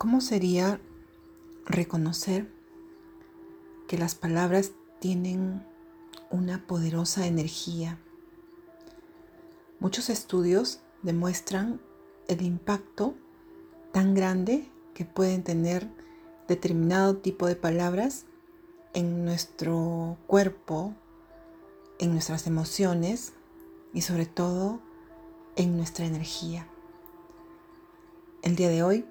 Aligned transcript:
¿Cómo 0.00 0.22
sería 0.22 0.80
reconocer 1.66 2.50
que 3.86 3.98
las 3.98 4.14
palabras 4.14 4.72
tienen 4.98 5.62
una 6.30 6.66
poderosa 6.66 7.26
energía? 7.26 7.98
Muchos 9.78 10.08
estudios 10.08 10.80
demuestran 11.02 11.82
el 12.28 12.40
impacto 12.40 13.14
tan 13.92 14.14
grande 14.14 14.70
que 14.94 15.04
pueden 15.04 15.42
tener 15.42 15.86
determinado 16.48 17.18
tipo 17.18 17.46
de 17.46 17.56
palabras 17.56 18.24
en 18.94 19.26
nuestro 19.26 20.16
cuerpo, 20.26 20.94
en 21.98 22.12
nuestras 22.12 22.46
emociones 22.46 23.34
y 23.92 24.00
sobre 24.00 24.24
todo 24.24 24.80
en 25.56 25.76
nuestra 25.76 26.06
energía. 26.06 26.66
El 28.40 28.56
día 28.56 28.70
de 28.70 28.82
hoy 28.82 29.04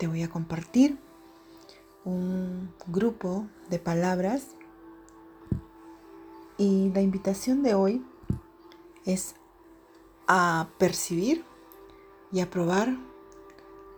te 0.00 0.06
voy 0.06 0.22
a 0.22 0.30
compartir 0.30 0.98
un 2.06 2.72
grupo 2.86 3.46
de 3.68 3.78
palabras 3.78 4.46
y 6.56 6.90
la 6.94 7.02
invitación 7.02 7.62
de 7.62 7.74
hoy 7.74 8.02
es 9.04 9.34
a 10.26 10.68
percibir 10.78 11.44
y 12.32 12.40
a 12.40 12.48
probar 12.48 12.96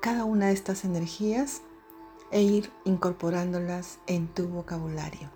cada 0.01 0.25
una 0.25 0.49
de 0.49 0.55
estas 0.55 0.85
energías 0.85 1.63
e 2.33 2.43
ir 2.43 2.73
incorporándolas 2.85 4.01
en 4.09 4.27
tu 4.27 4.49
vocabulario. 4.49 5.31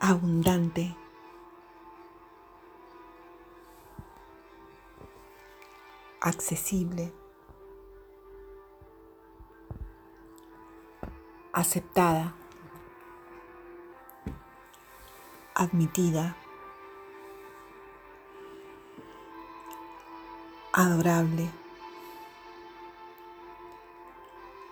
Abundante 0.00 0.96
accesible, 6.20 7.12
aceptada, 11.52 12.34
admitida, 15.54 16.36
adorable, 20.72 21.50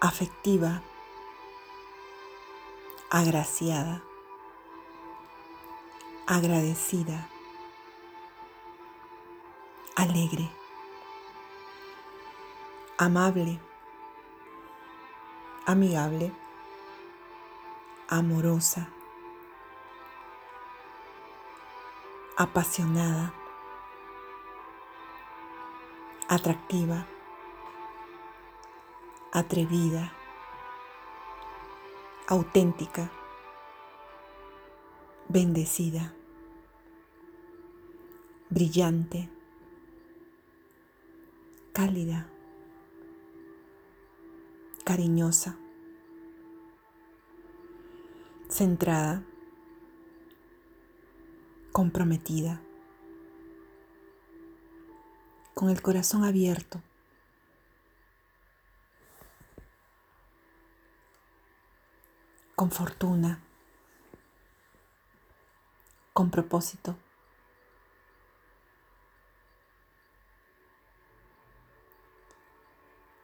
afectiva, 0.01 0.83
agraciada, 3.11 4.03
agradecida, 6.27 7.27
alegre 9.97 10.51
amable, 12.99 13.61
amigable, 15.67 16.33
amorosa, 18.09 18.89
apasionada, 22.37 23.33
atractiva, 26.29 27.07
atrevida, 29.33 30.13
auténtica, 32.27 33.09
bendecida, 35.29 36.17
brillante, 38.51 39.31
cálida 41.73 42.38
cariñosa, 44.89 45.55
centrada, 48.49 49.23
comprometida, 51.73 52.63
con 55.53 55.69
el 55.69 55.83
corazón 55.83 56.25
abierto. 56.25 56.83
con 62.57 62.71
fortuna, 62.73 63.41
con 66.15 66.31
propósito. 66.31 66.97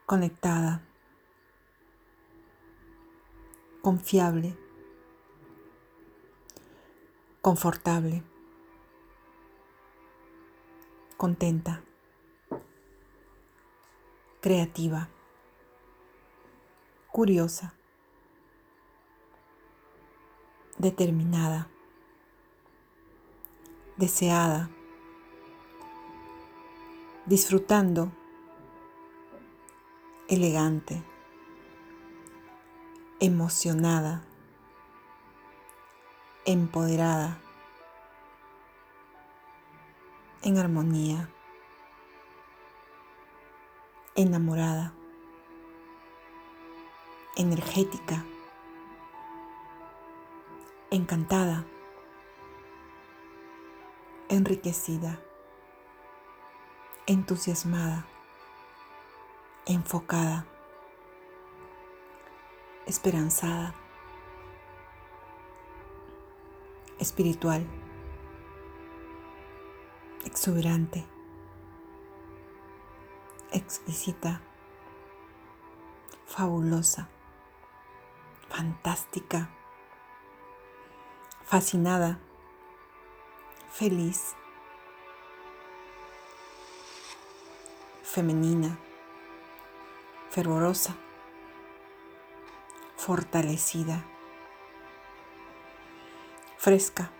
conectada 0.06 0.82
confiable, 3.84 4.56
confortable, 7.42 8.22
contenta, 11.18 11.82
creativa, 14.40 15.10
curiosa, 17.12 17.74
determinada, 20.78 21.68
deseada, 23.98 24.70
disfrutando, 27.26 28.10
elegante 30.26 31.13
emocionada, 33.24 34.22
empoderada, 36.44 37.38
en 40.42 40.58
armonía, 40.58 41.30
enamorada, 44.14 44.92
energética, 47.36 48.22
encantada, 50.90 51.64
enriquecida, 54.28 55.18
entusiasmada, 57.06 58.04
enfocada 59.64 60.44
esperanzada, 62.86 63.74
espiritual, 66.98 67.62
exuberante, 70.24 71.04
exquisita, 73.52 74.42
fabulosa, 76.26 77.08
fantástica, 78.48 79.48
fascinada, 81.42 82.20
feliz, 83.70 84.36
femenina, 88.02 88.78
fervorosa 90.30 91.03
fortalecida, 93.04 94.02
fresca, 96.56 97.10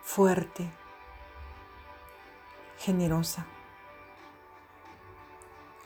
fuerte, 0.00 0.72
generosa, 2.78 3.46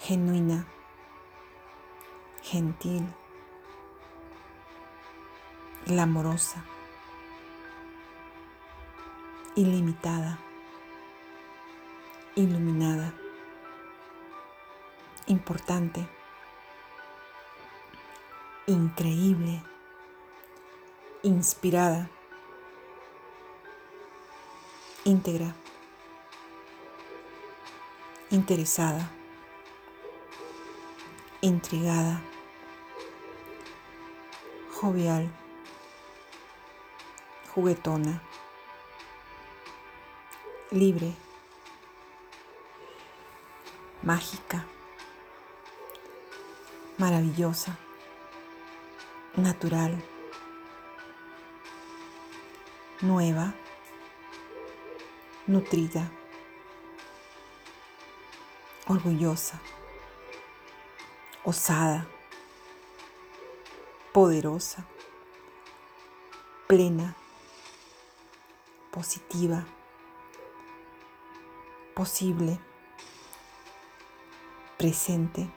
genuina, 0.06 0.64
gentil, 2.44 3.04
glamorosa, 5.84 6.64
ilimitada, 9.56 10.38
iluminada, 12.36 13.12
importante 15.26 16.21
increíble, 18.66 19.62
inspirada, 21.22 22.08
íntegra, 25.04 25.54
interesada, 28.30 29.10
intrigada, 31.40 32.22
jovial, 34.70 35.28
juguetona, 37.54 38.22
libre, 40.70 41.14
mágica, 44.02 44.66
maravillosa, 46.96 47.76
natural, 49.36 50.02
nueva, 53.00 53.54
nutrida, 55.46 56.10
orgullosa, 58.86 59.58
osada, 61.44 62.06
poderosa, 64.12 64.86
plena, 66.66 67.16
positiva, 68.90 69.64
posible, 71.94 72.60
presente, 74.76 75.50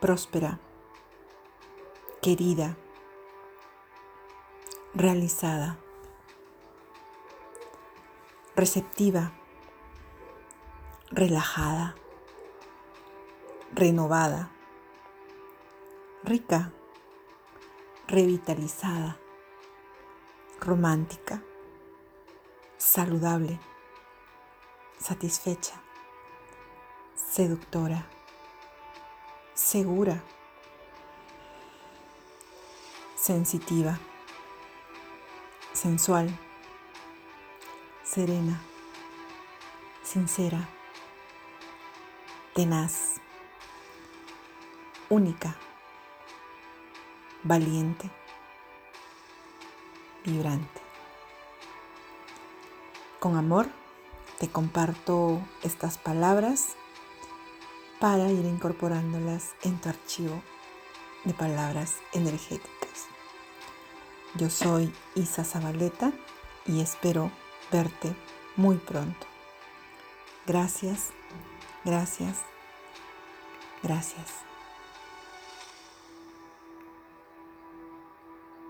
próspera, 0.00 0.58
querida, 2.24 2.74
realizada, 4.94 5.78
receptiva, 8.56 9.30
relajada, 11.10 11.94
renovada, 13.74 14.50
rica, 16.22 16.72
revitalizada, 18.08 19.20
romántica, 20.60 21.42
saludable, 22.78 23.60
satisfecha, 24.96 25.78
seductora, 27.14 28.08
segura, 29.52 30.24
sensitiva, 33.24 33.98
sensual, 35.72 36.28
serena, 38.02 38.60
sincera, 40.02 40.68
tenaz, 42.54 43.14
única, 45.08 45.56
valiente, 47.44 48.10
vibrante. 50.22 50.82
Con 53.20 53.38
amor 53.38 53.68
te 54.38 54.50
comparto 54.50 55.40
estas 55.62 55.96
palabras 55.96 56.76
para 58.00 58.30
ir 58.30 58.44
incorporándolas 58.44 59.54
en 59.62 59.80
tu 59.80 59.88
archivo 59.88 60.42
de 61.24 61.32
palabras 61.32 61.94
energéticas. 62.12 62.83
Yo 64.36 64.50
soy 64.50 64.92
Isa 65.14 65.44
Zabaleta 65.44 66.12
y 66.66 66.80
espero 66.80 67.30
verte 67.70 68.16
muy 68.56 68.76
pronto. 68.76 69.26
Gracias, 70.46 71.10
gracias, 71.84 72.38
gracias. 73.82 74.44